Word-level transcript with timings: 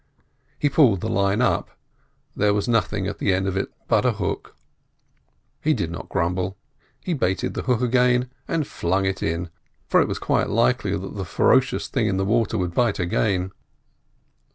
He 0.57 0.67
pulled 0.67 0.99
the 0.99 1.07
line 1.07 1.43
up: 1.43 1.77
there 2.35 2.55
was 2.55 2.67
nothing 2.67 3.05
at 3.05 3.19
the 3.19 3.31
end 3.31 3.45
of 3.45 3.55
it 3.55 3.71
but 3.87 4.03
a 4.03 4.13
hook. 4.13 4.55
He 5.61 5.75
did 5.75 5.91
not 5.91 6.09
grumble; 6.09 6.57
he 6.99 7.13
baited 7.13 7.53
the 7.53 7.61
hook 7.61 7.81
again, 7.81 8.27
and 8.47 8.65
flung 8.65 9.05
it 9.05 9.21
in, 9.21 9.51
for 9.85 10.01
it 10.01 10.07
was 10.07 10.17
quite 10.17 10.49
likely 10.49 10.97
that 10.97 11.13
the 11.15 11.23
ferocious 11.23 11.87
thing 11.87 12.07
in 12.07 12.17
the 12.17 12.25
water 12.25 12.57
would 12.57 12.73
bite 12.73 12.97
again. 12.97 13.51